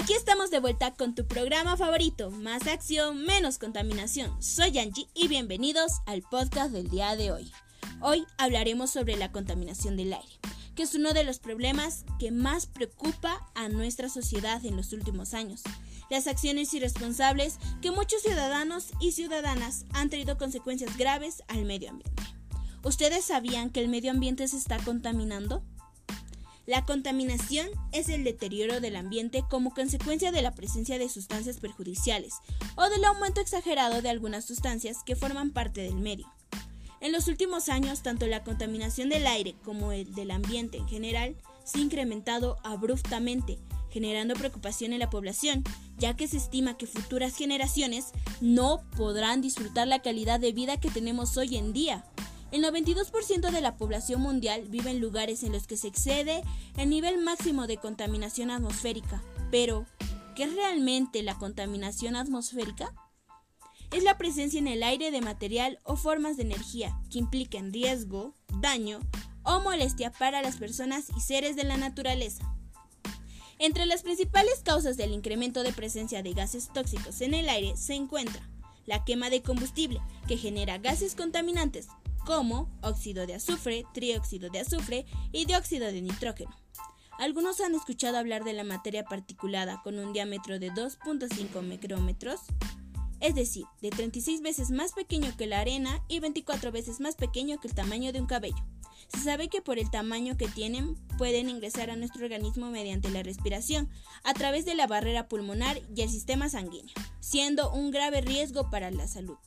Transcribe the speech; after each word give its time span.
Aquí 0.00 0.12
estamos 0.12 0.52
de 0.52 0.60
vuelta 0.60 0.94
con 0.94 1.16
tu 1.16 1.26
programa 1.26 1.76
favorito, 1.76 2.30
Más 2.30 2.68
acción, 2.68 3.24
menos 3.24 3.58
contaminación. 3.58 4.40
Soy 4.40 4.78
Angie 4.78 5.08
y 5.12 5.26
bienvenidos 5.26 5.90
al 6.06 6.22
podcast 6.22 6.70
del 6.70 6.88
día 6.88 7.16
de 7.16 7.32
hoy. 7.32 7.50
Hoy 8.00 8.24
hablaremos 8.36 8.90
sobre 8.90 9.16
la 9.16 9.32
contaminación 9.32 9.96
del 9.96 10.12
aire, 10.12 10.38
que 10.76 10.84
es 10.84 10.94
uno 10.94 11.14
de 11.14 11.24
los 11.24 11.40
problemas 11.40 12.04
que 12.20 12.30
más 12.30 12.66
preocupa 12.66 13.50
a 13.56 13.68
nuestra 13.68 14.08
sociedad 14.08 14.64
en 14.64 14.76
los 14.76 14.92
últimos 14.92 15.34
años. 15.34 15.62
Las 16.10 16.28
acciones 16.28 16.72
irresponsables 16.74 17.58
que 17.82 17.90
muchos 17.90 18.22
ciudadanos 18.22 18.92
y 19.00 19.10
ciudadanas 19.10 19.84
han 19.92 20.10
traído 20.10 20.38
consecuencias 20.38 20.96
graves 20.96 21.42
al 21.48 21.64
medio 21.64 21.90
ambiente. 21.90 22.22
¿Ustedes 22.84 23.24
sabían 23.24 23.70
que 23.70 23.80
el 23.80 23.88
medio 23.88 24.12
ambiente 24.12 24.46
se 24.46 24.58
está 24.58 24.78
contaminando? 24.78 25.64
La 26.68 26.84
contaminación 26.84 27.66
es 27.92 28.10
el 28.10 28.24
deterioro 28.24 28.82
del 28.82 28.96
ambiente 28.96 29.42
como 29.48 29.72
consecuencia 29.72 30.32
de 30.32 30.42
la 30.42 30.54
presencia 30.54 30.98
de 30.98 31.08
sustancias 31.08 31.60
perjudiciales 31.60 32.34
o 32.76 32.90
del 32.90 33.06
aumento 33.06 33.40
exagerado 33.40 34.02
de 34.02 34.10
algunas 34.10 34.44
sustancias 34.44 34.98
que 35.02 35.16
forman 35.16 35.50
parte 35.50 35.80
del 35.80 35.94
medio. 35.94 36.30
En 37.00 37.12
los 37.12 37.26
últimos 37.26 37.70
años, 37.70 38.02
tanto 38.02 38.26
la 38.26 38.44
contaminación 38.44 39.08
del 39.08 39.26
aire 39.26 39.54
como 39.64 39.92
el 39.92 40.14
del 40.14 40.30
ambiente 40.30 40.76
en 40.76 40.86
general 40.86 41.36
se 41.64 41.78
ha 41.78 41.80
incrementado 41.80 42.58
abruptamente, 42.64 43.58
generando 43.88 44.34
preocupación 44.34 44.92
en 44.92 44.98
la 44.98 45.08
población, 45.08 45.64
ya 45.96 46.16
que 46.16 46.28
se 46.28 46.36
estima 46.36 46.76
que 46.76 46.86
futuras 46.86 47.34
generaciones 47.34 48.08
no 48.42 48.82
podrán 48.94 49.40
disfrutar 49.40 49.88
la 49.88 50.02
calidad 50.02 50.38
de 50.38 50.52
vida 50.52 50.78
que 50.78 50.90
tenemos 50.90 51.34
hoy 51.38 51.56
en 51.56 51.72
día. 51.72 52.04
El 52.50 52.64
92% 52.64 53.50
de 53.50 53.60
la 53.60 53.76
población 53.76 54.22
mundial 54.22 54.64
vive 54.68 54.90
en 54.90 55.00
lugares 55.00 55.42
en 55.42 55.52
los 55.52 55.66
que 55.66 55.76
se 55.76 55.88
excede 55.88 56.42
el 56.78 56.88
nivel 56.88 57.18
máximo 57.18 57.66
de 57.66 57.76
contaminación 57.76 58.50
atmosférica. 58.50 59.22
Pero, 59.50 59.84
¿qué 60.34 60.44
es 60.44 60.54
realmente 60.54 61.22
la 61.22 61.36
contaminación 61.36 62.16
atmosférica? 62.16 62.94
Es 63.92 64.02
la 64.02 64.16
presencia 64.16 64.58
en 64.58 64.66
el 64.68 64.82
aire 64.82 65.10
de 65.10 65.20
material 65.20 65.78
o 65.84 65.96
formas 65.96 66.38
de 66.38 66.44
energía 66.44 66.98
que 67.10 67.18
impliquen 67.18 67.72
riesgo, 67.72 68.34
daño 68.60 69.00
o 69.42 69.60
molestia 69.60 70.10
para 70.10 70.40
las 70.40 70.56
personas 70.56 71.10
y 71.14 71.20
seres 71.20 71.54
de 71.54 71.64
la 71.64 71.76
naturaleza. 71.76 72.54
Entre 73.58 73.84
las 73.84 74.02
principales 74.02 74.60
causas 74.64 74.96
del 74.96 75.12
incremento 75.12 75.62
de 75.62 75.72
presencia 75.72 76.22
de 76.22 76.32
gases 76.32 76.72
tóxicos 76.72 77.20
en 77.20 77.34
el 77.34 77.48
aire 77.50 77.76
se 77.76 77.94
encuentra 77.94 78.48
la 78.86 79.04
quema 79.04 79.28
de 79.28 79.42
combustible, 79.42 80.00
que 80.26 80.38
genera 80.38 80.78
gases 80.78 81.14
contaminantes 81.14 81.88
como 82.28 82.68
óxido 82.82 83.26
de 83.26 83.36
azufre, 83.36 83.86
trióxido 83.94 84.50
de 84.50 84.60
azufre 84.60 85.06
y 85.32 85.46
dióxido 85.46 85.86
de 85.86 86.02
nitrógeno. 86.02 86.54
Algunos 87.18 87.58
han 87.62 87.74
escuchado 87.74 88.18
hablar 88.18 88.44
de 88.44 88.52
la 88.52 88.64
materia 88.64 89.02
particulada 89.02 89.80
con 89.82 89.98
un 89.98 90.12
diámetro 90.12 90.58
de 90.58 90.70
2.5 90.70 91.62
micrómetros, 91.62 92.40
es 93.20 93.34
decir, 93.34 93.64
de 93.80 93.88
36 93.88 94.42
veces 94.42 94.70
más 94.70 94.92
pequeño 94.92 95.34
que 95.38 95.46
la 95.46 95.60
arena 95.60 96.04
y 96.06 96.20
24 96.20 96.70
veces 96.70 97.00
más 97.00 97.14
pequeño 97.14 97.60
que 97.60 97.68
el 97.68 97.74
tamaño 97.74 98.12
de 98.12 98.20
un 98.20 98.26
cabello. 98.26 98.62
Se 99.08 99.20
sabe 99.20 99.48
que 99.48 99.62
por 99.62 99.78
el 99.78 99.90
tamaño 99.90 100.36
que 100.36 100.48
tienen 100.48 100.96
pueden 101.16 101.48
ingresar 101.48 101.88
a 101.88 101.96
nuestro 101.96 102.24
organismo 102.24 102.70
mediante 102.70 103.08
la 103.08 103.22
respiración, 103.22 103.88
a 104.22 104.34
través 104.34 104.66
de 104.66 104.74
la 104.74 104.86
barrera 104.86 105.28
pulmonar 105.28 105.80
y 105.96 106.02
el 106.02 106.10
sistema 106.10 106.50
sanguíneo, 106.50 106.94
siendo 107.20 107.72
un 107.72 107.90
grave 107.90 108.20
riesgo 108.20 108.68
para 108.68 108.90
la 108.90 109.08
salud. 109.08 109.38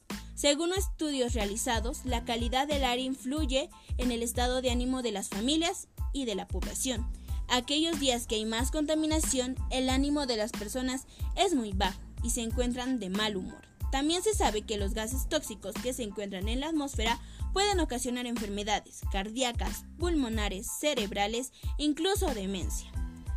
Según 0.42 0.74
estudios 0.74 1.36
realizados, 1.36 2.04
la 2.04 2.26
calidad 2.26 2.68
del 2.68 2.84
aire 2.84 3.04
influye 3.04 3.70
en 4.00 4.12
el 4.12 4.24
estado 4.24 4.64
de 4.64 4.72
ánimo 4.72 5.04
de 5.04 5.12
las 5.12 5.30
familias 5.30 5.88
y 6.14 6.26
de 6.26 6.34
la 6.34 6.48
población. 6.48 7.06
Aquellos 7.48 8.00
días 8.00 8.26
que 8.26 8.38
hay 8.38 8.46
más 8.46 8.72
contaminación, 8.72 9.56
el 9.70 9.88
ánimo 9.88 10.26
de 10.26 10.38
las 10.38 10.52
personas 10.52 11.06
es 11.36 11.54
muy 11.54 11.74
bajo 11.74 12.00
y 12.24 12.32
se 12.32 12.42
encuentran 12.42 13.00
de 13.00 13.12
mal 13.12 13.38
humor. 13.38 13.62
También 13.92 14.24
se 14.24 14.34
sabe 14.34 14.64
que 14.64 14.80
los 14.80 14.96
gases 14.96 15.30
tóxicos 15.30 15.76
que 15.76 15.94
se 15.94 16.02
encuentran 16.02 16.50
en 16.50 16.62
la 16.62 16.70
atmósfera 16.70 17.20
pueden 17.54 17.80
ocasionar 17.80 18.26
enfermedades 18.26 19.02
cardíacas, 19.12 19.86
pulmonares, 20.00 20.66
cerebrales, 20.66 21.52
incluso 21.78 22.34
demencia. 22.34 22.92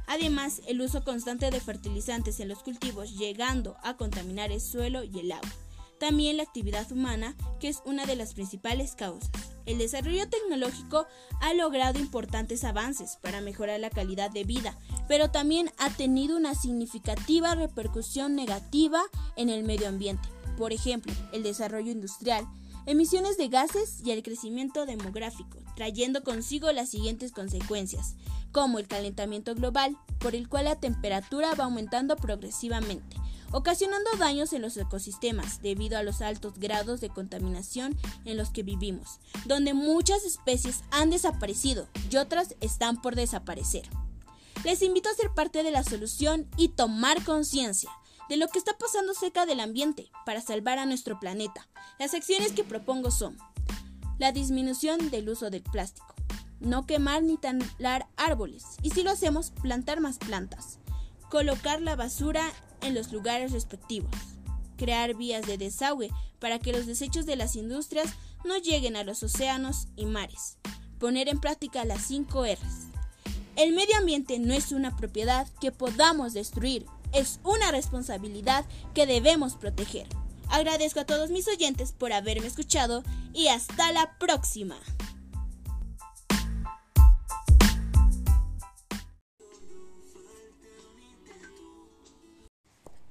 Además, 0.06 0.62
el 0.66 0.80
uso 0.80 1.04
constante 1.04 1.50
de 1.50 1.60
fertilizantes 1.60 2.40
en 2.40 2.48
los 2.48 2.62
cultivos 2.62 3.18
llegando 3.18 3.76
a 3.82 3.98
contaminar 3.98 4.52
el 4.52 4.62
suelo 4.62 5.04
y 5.04 5.18
el 5.18 5.32
agua 5.32 5.52
también 6.04 6.36
la 6.36 6.42
actividad 6.42 6.92
humana, 6.92 7.34
que 7.58 7.68
es 7.70 7.80
una 7.86 8.04
de 8.04 8.14
las 8.14 8.34
principales 8.34 8.94
causas. 8.94 9.30
El 9.64 9.78
desarrollo 9.78 10.28
tecnológico 10.28 11.06
ha 11.40 11.54
logrado 11.54 11.98
importantes 11.98 12.62
avances 12.62 13.16
para 13.22 13.40
mejorar 13.40 13.80
la 13.80 13.88
calidad 13.88 14.30
de 14.30 14.44
vida, 14.44 14.78
pero 15.08 15.30
también 15.30 15.70
ha 15.78 15.88
tenido 15.88 16.36
una 16.36 16.54
significativa 16.54 17.54
repercusión 17.54 18.34
negativa 18.34 19.00
en 19.36 19.48
el 19.48 19.64
medio 19.64 19.88
ambiente. 19.88 20.28
Por 20.58 20.74
ejemplo, 20.74 21.10
el 21.32 21.42
desarrollo 21.42 21.90
industrial, 21.90 22.46
emisiones 22.84 23.38
de 23.38 23.48
gases 23.48 24.02
y 24.04 24.10
el 24.10 24.22
crecimiento 24.22 24.84
demográfico, 24.84 25.56
trayendo 25.74 26.22
consigo 26.22 26.70
las 26.70 26.90
siguientes 26.90 27.32
consecuencias, 27.32 28.14
como 28.52 28.78
el 28.78 28.86
calentamiento 28.88 29.54
global, 29.54 29.96
por 30.18 30.34
el 30.34 30.50
cual 30.50 30.66
la 30.66 30.78
temperatura 30.78 31.54
va 31.54 31.64
aumentando 31.64 32.14
progresivamente, 32.16 33.16
ocasionando 33.54 34.10
daños 34.18 34.52
en 34.52 34.62
los 34.62 34.76
ecosistemas 34.76 35.62
debido 35.62 35.96
a 35.96 36.02
los 36.02 36.22
altos 36.22 36.58
grados 36.58 37.00
de 37.00 37.08
contaminación 37.08 37.96
en 38.24 38.36
los 38.36 38.50
que 38.50 38.64
vivimos, 38.64 39.20
donde 39.46 39.74
muchas 39.74 40.24
especies 40.24 40.82
han 40.90 41.10
desaparecido 41.10 41.86
y 42.10 42.16
otras 42.16 42.56
están 42.60 43.00
por 43.00 43.14
desaparecer. 43.14 43.88
Les 44.64 44.82
invito 44.82 45.08
a 45.08 45.14
ser 45.14 45.30
parte 45.30 45.62
de 45.62 45.70
la 45.70 45.84
solución 45.84 46.48
y 46.56 46.70
tomar 46.70 47.22
conciencia 47.22 47.90
de 48.28 48.38
lo 48.38 48.48
que 48.48 48.58
está 48.58 48.76
pasando 48.76 49.14
cerca 49.14 49.46
del 49.46 49.60
ambiente 49.60 50.10
para 50.26 50.40
salvar 50.40 50.80
a 50.80 50.86
nuestro 50.86 51.20
planeta. 51.20 51.68
Las 52.00 52.12
acciones 52.12 52.52
que 52.52 52.64
propongo 52.64 53.12
son 53.12 53.38
la 54.18 54.32
disminución 54.32 55.10
del 55.10 55.28
uso 55.28 55.50
del 55.50 55.62
plástico, 55.62 56.12
no 56.58 56.86
quemar 56.86 57.22
ni 57.22 57.36
talar 57.36 58.08
árboles 58.16 58.64
y 58.82 58.90
si 58.90 59.04
lo 59.04 59.12
hacemos, 59.12 59.52
plantar 59.62 60.00
más 60.00 60.18
plantas, 60.18 60.80
colocar 61.30 61.80
la 61.80 61.96
basura 61.96 62.52
en 62.80 62.94
los 62.94 63.12
lugares 63.12 63.52
respectivos, 63.52 64.14
crear 64.76 65.14
vías 65.14 65.46
de 65.46 65.58
desagüe 65.58 66.10
para 66.38 66.58
que 66.58 66.72
los 66.72 66.86
desechos 66.86 67.26
de 67.26 67.36
las 67.36 67.56
industrias 67.56 68.12
no 68.44 68.58
lleguen 68.58 68.96
a 68.96 69.04
los 69.04 69.22
océanos 69.22 69.88
y 69.96 70.06
mares, 70.06 70.58
poner 70.98 71.28
en 71.28 71.40
práctica 71.40 71.84
las 71.84 72.02
5 72.06 72.44
R's. 72.44 72.86
El 73.56 73.72
medio 73.72 73.96
ambiente 73.96 74.38
no 74.38 74.52
es 74.52 74.72
una 74.72 74.96
propiedad 74.96 75.46
que 75.60 75.72
podamos 75.72 76.32
destruir, 76.32 76.86
es 77.12 77.40
una 77.44 77.70
responsabilidad 77.70 78.64
que 78.94 79.06
debemos 79.06 79.54
proteger. 79.54 80.06
Agradezco 80.48 81.00
a 81.00 81.06
todos 81.06 81.30
mis 81.30 81.48
oyentes 81.48 81.92
por 81.92 82.12
haberme 82.12 82.46
escuchado 82.46 83.02
y 83.32 83.48
hasta 83.48 83.92
la 83.92 84.18
próxima. 84.18 84.76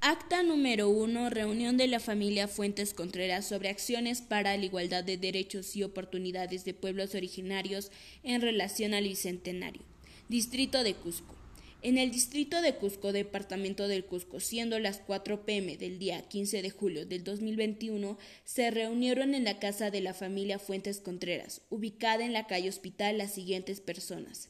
Acta 0.05 0.43
número 0.43 0.89
1. 0.89 1.29
Reunión 1.29 1.77
de 1.77 1.87
la 1.87 2.01
familia 2.01 2.49
Fuentes 2.49 2.93
Contreras 2.93 3.47
sobre 3.47 3.69
acciones 3.69 4.21
para 4.21 4.57
la 4.57 4.65
igualdad 4.65 5.01
de 5.01 5.15
derechos 5.15 5.77
y 5.77 5.83
oportunidades 5.83 6.65
de 6.65 6.73
pueblos 6.73 7.15
originarios 7.15 7.89
en 8.21 8.41
relación 8.41 8.93
al 8.93 9.05
Bicentenario. 9.05 9.81
Distrito 10.27 10.83
de 10.83 10.93
Cusco. 10.93 11.33
En 11.81 11.97
el 11.97 12.11
distrito 12.11 12.61
de 12.61 12.75
Cusco, 12.75 13.13
departamento 13.13 13.87
del 13.87 14.03
Cusco, 14.03 14.41
siendo 14.41 14.77
las 14.77 14.97
4 14.97 15.45
pm 15.45 15.77
del 15.77 15.99
día 15.99 16.21
15 16.21 16.61
de 16.61 16.69
julio 16.69 17.05
del 17.05 17.23
2021, 17.23 18.17
se 18.43 18.71
reunieron 18.71 19.33
en 19.33 19.45
la 19.45 19.57
casa 19.59 19.89
de 19.89 20.01
la 20.01 20.13
familia 20.13 20.59
Fuentes 20.59 20.99
Contreras, 20.99 21.61
ubicada 21.69 22.25
en 22.25 22.33
la 22.33 22.45
calle 22.45 22.67
Hospital, 22.67 23.19
las 23.19 23.33
siguientes 23.33 23.79
personas. 23.79 24.49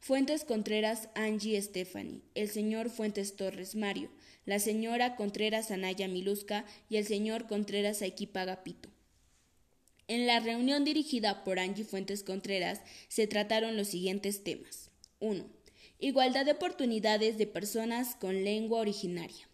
Fuentes 0.00 0.44
Contreras 0.44 1.08
Angie 1.14 1.60
Stephanie, 1.60 2.22
el 2.34 2.48
señor 2.48 2.88
Fuentes 2.88 3.36
Torres 3.36 3.74
Mario, 3.74 4.10
la 4.46 4.58
señora 4.58 5.16
Contreras 5.16 5.70
Anaya 5.70 6.08
Milusca 6.08 6.64
y 6.88 6.96
el 6.96 7.06
señor 7.06 7.46
Contreras 7.46 8.00
Aequipa 8.00 8.42
Agapito. 8.42 8.88
En 10.06 10.26
la 10.26 10.40
reunión 10.40 10.84
dirigida 10.84 11.44
por 11.44 11.58
Angie 11.58 11.84
Fuentes 11.84 12.22
Contreras 12.22 12.80
se 13.08 13.26
trataron 13.26 13.76
los 13.76 13.88
siguientes 13.88 14.42
temas. 14.42 14.90
1. 15.20 15.44
Igualdad 15.98 16.46
de 16.46 16.52
oportunidades 16.52 17.36
de 17.36 17.46
personas 17.46 18.14
con 18.14 18.44
lengua 18.44 18.80
originaria. 18.80 19.48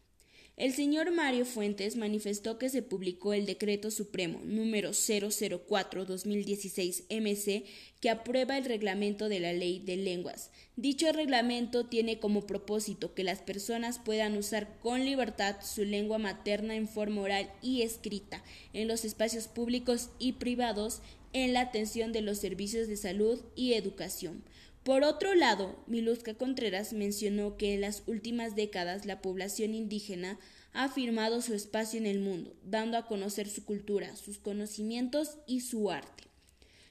El 0.57 0.73
señor 0.73 1.11
Mario 1.11 1.47
Fuentes 1.47 1.97
manifestó 1.97 2.59
que 2.59 2.69
se 2.69 2.81
publicó 2.81 3.33
el 3.33 3.45
Decreto 3.45 3.91
Supremo 3.91 4.41
número 4.45 4.91
004-2016 4.91 7.07
MC 7.11 7.65
que 8.01 8.09
aprueba 8.09 8.57
el 8.57 8.65
reglamento 8.65 9.29
de 9.29 9.41
la 9.41 9.53
Ley 9.53 9.81
de 9.81 9.97
Lenguas. 9.97 10.53
Dicho 10.77 11.11
reglamento 11.11 11.87
tiene 11.87 12.21
como 12.21 12.47
propósito 12.47 13.15
que 13.15 13.25
las 13.25 13.43
personas 13.43 13.99
puedan 13.99 14.37
usar 14.37 14.79
con 14.79 15.05
libertad 15.05 15.57
su 15.61 15.85
lengua 15.85 16.19
materna 16.19 16.77
en 16.77 16.87
forma 16.87 17.23
oral 17.23 17.51
y 17.61 17.83
escrita 17.83 18.45
en 18.73 18.87
los 18.87 19.05
espacios 19.05 19.49
públicos 19.49 20.11
y 20.21 20.35
privados 20.35 21.03
en 21.33 21.53
la 21.53 21.63
atención 21.63 22.13
de 22.13 22.21
los 22.21 22.39
servicios 22.39 22.87
de 22.87 22.97
salud 22.97 23.41
y 23.57 23.73
educación 23.73 24.45
Por 24.85 25.03
otro 25.03 25.35
lado, 25.35 25.83
Miluska 25.87 26.35
Contreras 26.35 26.93
mencionó 26.93 27.57
que 27.57 27.73
en 27.73 27.81
las 27.81 28.03
últimas 28.07 28.55
décadas 28.55 29.07
la 29.07 29.23
población 29.23 29.75
indígena 29.75 30.39
ha 30.75 30.85
afirmado 30.85 31.41
su 31.41 31.55
espacio 31.55 31.99
en 31.99 32.05
el 32.05 32.21
mundo, 32.21 32.55
dando 32.63 32.99
a 32.99 33.07
conocer 33.07 33.49
su 33.49 33.65
cultura, 33.65 34.15
sus 34.15 34.39
conocimientos 34.39 35.39
y 35.47 35.63
su 35.63 35.91
arte. 35.91 36.25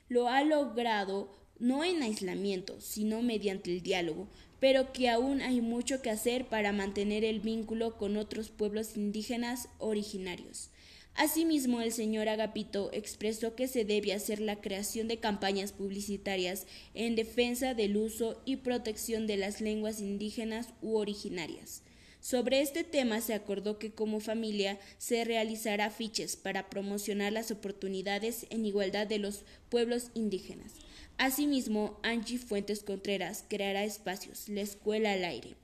Lo 0.10 0.28
ha 0.28 0.44
logrado 0.44 1.30
no 1.60 1.84
en 1.84 2.02
aislamiento, 2.02 2.82
sino 2.82 3.22
mediante 3.22 3.72
el 3.72 3.84
diálogo, 3.84 4.28
pero 4.60 4.92
que 4.92 5.10
aún 5.10 5.42
hay 5.42 5.62
mucho 5.62 6.02
que 6.02 6.10
hacer 6.10 6.48
para 6.48 6.72
mantener 6.72 7.24
el 7.24 7.42
vínculo 7.42 8.00
con 8.00 8.18
otros 8.18 8.50
pueblos 8.50 8.98
indígenas 8.98 9.70
originarios. 9.78 10.72
Asimismo, 11.16 11.82
el 11.82 11.92
señor 11.92 12.28
Agapito 12.28 12.90
expresó 12.92 13.56
que 13.56 13.68
se 13.68 13.86
debe 13.86 14.14
hacer 14.14 14.40
la 14.40 14.62
creación 14.62 15.08
de 15.08 15.20
campañas 15.20 15.72
publicitarias 15.72 16.66
en 16.96 17.16
defensa 17.16 17.76
del 17.76 17.98
uso 17.98 18.42
y 18.46 18.58
protección 18.58 19.28
de 19.28 19.38
las 19.38 19.62
lenguas 19.62 20.02
indígenas 20.02 20.70
u 20.82 20.96
originarias. 20.96 21.84
Sobre 22.20 22.62
este 22.62 22.84
tema 22.84 23.20
se 23.22 23.34
acordó 23.34 23.78
que 23.78 23.92
como 23.92 24.22
familia 24.22 24.80
se 24.98 25.24
realizará 25.26 25.90
fiches 25.90 26.36
para 26.36 26.70
promocionar 26.70 27.34
las 27.34 27.52
oportunidades 27.52 28.48
en 28.50 28.66
igualdad 28.66 29.06
de 29.06 29.20
los 29.20 29.44
pueblos 29.70 30.10
indígenas. 30.14 30.72
Asimismo, 31.18 32.00
Angie 32.02 32.40
Fuentes 32.40 32.82
Contreras 32.82 33.44
creará 33.48 33.84
espacios, 33.84 34.50
la 34.50 34.62
escuela 34.62 35.12
al 35.12 35.26
aire, 35.26 35.56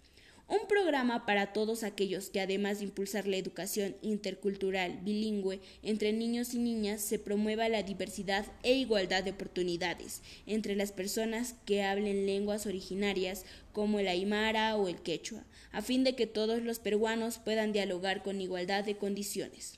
un 0.50 0.68
programa 0.68 1.28
para 1.28 1.54
todos 1.54 1.84
aquellos 1.84 2.30
que 2.30 2.42
además 2.42 2.80
de 2.80 2.86
impulsar 2.86 3.28
la 3.28 3.38
educación 3.38 3.96
intercultural 4.02 5.00
bilingüe 5.04 5.60
entre 5.84 6.12
niños 6.12 6.56
y 6.56 6.58
niñas, 6.58 7.02
se 7.02 7.20
promueva 7.20 7.70
la 7.70 7.84
diversidad 7.84 8.48
e 8.64 8.74
igualdad 8.74 9.24
de 9.24 9.32
oportunidades 9.32 10.24
entre 10.48 10.76
las 10.76 10.92
personas 10.92 11.54
que 11.66 11.84
hablen 11.84 12.26
lenguas 12.26 12.66
originarias 12.66 13.46
como 13.74 14.00
el 14.00 14.08
aymara 14.08 14.76
o 14.76 14.88
el 14.88 15.02
quechua, 15.02 15.46
a 15.72 15.84
fin 15.84 16.04
de 16.04 16.16
que 16.16 16.26
todos 16.26 16.64
los 16.64 16.80
peruanos 16.80 17.38
puedan 17.38 17.72
dialogar 17.72 18.24
con 18.24 18.42
igualdad 18.42 18.84
de 18.84 18.98
condiciones. 18.98 19.78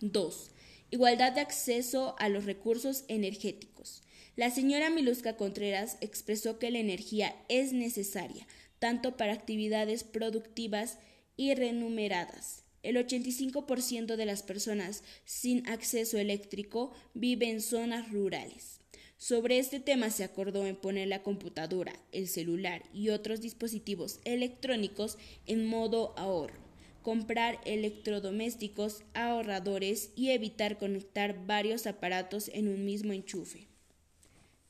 2. 0.00 0.50
Igualdad 0.90 1.32
de 1.32 1.42
acceso 1.42 2.16
a 2.18 2.30
los 2.30 2.46
recursos 2.46 3.04
energéticos. 3.08 4.02
La 4.36 4.50
señora 4.50 4.90
Miluska 4.90 5.36
Contreras 5.36 5.96
expresó 6.00 6.58
que 6.58 6.70
la 6.70 6.78
energía 6.78 7.36
es 7.48 7.72
necesaria 7.72 8.46
tanto 8.78 9.16
para 9.16 9.32
actividades 9.32 10.04
productivas 10.04 10.98
y 11.36 11.54
renumeradas. 11.54 12.64
El 12.82 12.96
85% 12.96 14.16
de 14.16 14.26
las 14.26 14.42
personas 14.42 15.02
sin 15.24 15.66
acceso 15.68 16.18
eléctrico 16.18 16.92
vive 17.14 17.48
en 17.48 17.62
zonas 17.62 18.12
rurales. 18.12 18.80
Sobre 19.16 19.58
este 19.58 19.80
tema 19.80 20.10
se 20.10 20.22
acordó 20.22 20.66
en 20.66 20.76
poner 20.76 21.08
la 21.08 21.22
computadora, 21.22 21.94
el 22.12 22.28
celular 22.28 22.82
y 22.92 23.08
otros 23.08 23.40
dispositivos 23.40 24.20
electrónicos 24.24 25.16
en 25.46 25.64
modo 25.64 26.12
ahorro, 26.18 26.60
comprar 27.00 27.58
electrodomésticos 27.64 29.02
ahorradores 29.14 30.10
y 30.14 30.30
evitar 30.30 30.76
conectar 30.76 31.46
varios 31.46 31.86
aparatos 31.86 32.50
en 32.52 32.68
un 32.68 32.84
mismo 32.84 33.14
enchufe. 33.14 33.66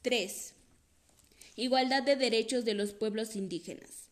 3. 0.02 0.54
Igualdad 1.56 2.02
de 2.02 2.16
derechos 2.16 2.64
de 2.64 2.74
los 2.74 2.92
pueblos 2.92 3.36
indígenas. 3.36 4.08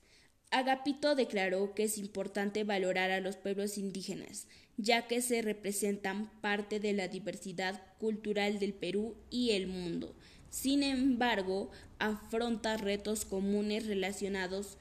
Agapito 0.52 1.16
declaró 1.16 1.74
que 1.74 1.84
es 1.84 1.98
importante 1.98 2.62
valorar 2.62 3.10
a 3.10 3.20
los 3.20 3.36
pueblos 3.36 3.78
indígenas, 3.78 4.46
ya 4.76 5.08
que 5.08 5.22
se 5.22 5.42
representan 5.42 6.30
parte 6.40 6.78
de 6.78 6.92
la 6.92 7.08
diversidad 7.08 7.82
cultural 7.98 8.60
del 8.60 8.74
Perú 8.74 9.16
y 9.28 9.52
el 9.52 9.66
mundo. 9.66 10.14
Sin 10.50 10.84
embargo, 10.84 11.70
afronta 11.98 12.76
retos 12.76 13.24
comunes 13.24 13.86
relacionados 13.86 14.76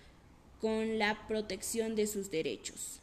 con 0.60 1.00
la 1.00 1.28
protección 1.28 1.96
de 1.96 2.06
sus 2.06 2.30
derechos. 2.30 3.00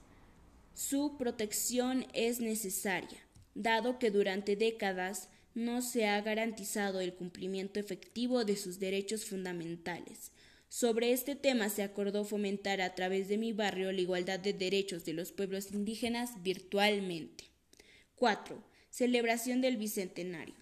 Su 0.75 1.17
protección 1.19 2.07
es 2.13 2.39
necesaria, 2.39 3.19
dado 3.57 3.99
que 3.99 4.13
durante 4.13 4.55
décadas 4.55 5.29
no 5.59 5.83
se 5.83 6.07
ha 6.07 6.21
garantizado 6.21 7.01
el 7.01 7.15
cumplimiento 7.15 7.81
efectivo 7.81 8.45
de 8.45 8.57
sus 8.57 8.79
derechos 8.79 9.25
fundamentales. 9.25 10.31
Sobre 10.69 11.13
este 11.13 11.35
tema 11.35 11.69
se 11.69 11.83
acordó 11.83 12.25
fomentar 12.25 12.81
a 12.81 12.95
través 12.95 13.29
de 13.29 13.39
mi 13.39 13.53
barrio 13.53 13.91
la 13.91 14.01
igualdad 14.01 14.39
de 14.39 14.53
derechos 14.53 15.05
de 15.05 15.15
los 15.15 15.33
pueblos 15.33 15.73
indígenas 15.73 16.43
virtualmente. 16.43 17.45
4. 18.17 18.63
Celebración 18.91 19.61
del 19.61 19.77
Bicentenario. 19.79 20.55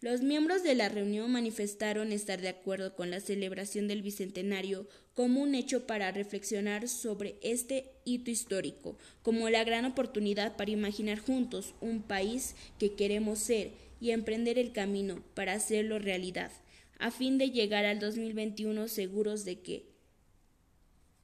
Los 0.00 0.20
miembros 0.20 0.62
de 0.62 0.74
la 0.74 0.90
reunión 0.90 1.32
manifestaron 1.32 2.12
estar 2.12 2.42
de 2.42 2.48
acuerdo 2.48 2.94
con 2.94 3.10
la 3.10 3.20
celebración 3.20 3.88
del 3.88 4.02
Bicentenario 4.02 4.86
como 5.14 5.40
un 5.40 5.54
hecho 5.54 5.86
para 5.86 6.10
reflexionar 6.10 6.88
sobre 6.88 7.36
este 7.42 7.92
hito 8.04 8.30
histórico, 8.30 8.98
como 9.22 9.48
la 9.48 9.64
gran 9.64 9.86
oportunidad 9.86 10.56
para 10.56 10.72
imaginar 10.72 11.20
juntos 11.20 11.74
un 11.80 12.02
país 12.02 12.54
que 12.78 12.92
queremos 12.92 13.38
ser 13.38 13.70
y 14.04 14.10
emprender 14.10 14.58
el 14.58 14.72
camino 14.72 15.24
para 15.32 15.54
hacerlo 15.54 15.98
realidad 15.98 16.52
a 16.98 17.10
fin 17.10 17.38
de 17.38 17.50
llegar 17.50 17.86
al 17.86 18.00
2021 18.00 18.86
seguros 18.88 19.46
de 19.46 19.60
que 19.60 19.86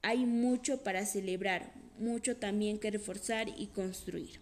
hay 0.00 0.24
mucho 0.24 0.82
para 0.82 1.04
celebrar, 1.04 1.74
mucho 1.98 2.38
también 2.38 2.78
que 2.78 2.90
reforzar 2.90 3.50
y 3.54 3.66
construir. 3.66 4.40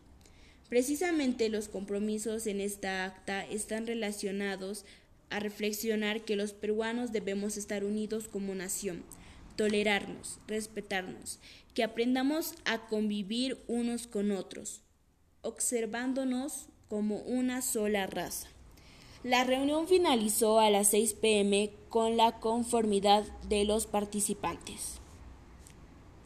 Precisamente 0.68 1.48
los 1.48 1.66
compromisos 1.66 2.46
en 2.46 2.60
esta 2.60 3.04
acta 3.06 3.44
están 3.44 3.88
relacionados 3.88 4.84
a 5.30 5.40
reflexionar 5.40 6.24
que 6.24 6.36
los 6.36 6.52
peruanos 6.52 7.10
debemos 7.10 7.56
estar 7.56 7.84
unidos 7.84 8.28
como 8.28 8.54
nación, 8.54 9.02
tolerarnos, 9.56 10.38
respetarnos, 10.46 11.40
que 11.74 11.82
aprendamos 11.82 12.54
a 12.64 12.86
convivir 12.86 13.58
unos 13.66 14.06
con 14.06 14.30
otros, 14.30 14.82
observándonos 15.42 16.68
como 16.88 17.16
una 17.18 17.62
sola 17.62 18.06
raza. 18.06 18.48
La 19.24 19.44
reunión 19.44 19.88
finalizó 19.88 20.60
a 20.60 20.70
las 20.70 20.88
6 20.88 21.14
pm 21.14 21.72
con 21.88 22.16
la 22.16 22.38
conformidad 22.38 23.24
de 23.48 23.64
los 23.64 23.86
participantes. 23.86 25.00